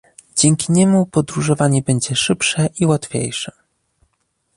[0.35, 3.51] Dzięki niemu podróżowanie będzie szybsze i łatwiejsze